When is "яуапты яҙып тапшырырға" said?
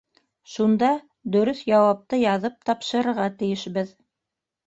1.71-3.27